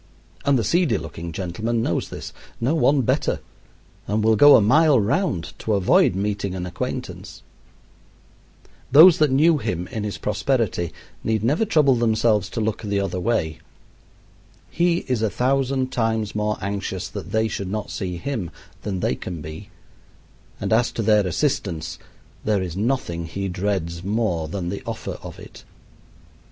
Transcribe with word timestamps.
And 0.45 0.57
the 0.57 0.63
seedy 0.63 0.97
looking 0.97 1.31
gentleman 1.31 1.83
knows 1.83 2.09
this 2.09 2.33
no 2.59 2.73
one 2.73 3.03
better 3.03 3.39
and 4.07 4.23
will 4.23 4.35
go 4.35 4.55
a 4.55 4.59
mile 4.61 4.99
round 4.99 5.53
to 5.59 5.73
avoid 5.75 6.15
meeting 6.15 6.55
an 6.55 6.65
acquaintance. 6.65 7.43
Those 8.91 9.19
that 9.19 9.29
knew 9.29 9.59
him 9.59 9.85
in 9.89 10.03
his 10.03 10.17
prosperity 10.17 10.91
need 11.23 11.43
never 11.43 11.65
trouble 11.65 11.93
themselves 11.97 12.49
to 12.49 12.59
look 12.61 12.81
the 12.81 12.99
other 12.99 13.19
way. 13.19 13.59
He 14.71 15.05
is 15.07 15.21
a 15.21 15.29
thousand 15.29 15.91
times 15.91 16.33
more 16.33 16.57
anxious 16.61 17.07
that 17.09 17.31
they 17.31 17.47
should 17.47 17.69
not 17.69 17.91
see 17.91 18.17
him 18.17 18.49
than 18.81 19.01
they 19.01 19.13
can 19.13 19.39
be; 19.39 19.69
and 20.59 20.73
as 20.73 20.91
to 20.93 21.03
their 21.03 21.27
assistance, 21.27 21.99
there 22.43 22.63
is 22.63 22.75
nothing 22.75 23.27
he 23.27 23.47
dreads 23.47 24.03
more 24.03 24.47
than 24.47 24.69
the 24.69 24.81
offer 24.83 25.19
of 25.21 25.37
it. 25.37 25.63